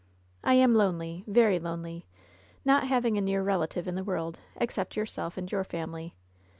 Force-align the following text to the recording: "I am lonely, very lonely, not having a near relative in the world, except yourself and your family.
"I 0.43 0.55
am 0.55 0.73
lonely, 0.73 1.23
very 1.27 1.59
lonely, 1.59 2.07
not 2.65 2.87
having 2.87 3.19
a 3.19 3.21
near 3.21 3.43
relative 3.43 3.87
in 3.87 3.93
the 3.93 4.03
world, 4.03 4.39
except 4.55 4.95
yourself 4.95 5.37
and 5.37 5.51
your 5.51 5.63
family. 5.63 6.15